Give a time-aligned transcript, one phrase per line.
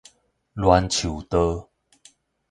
[0.55, 1.69] 欒樹道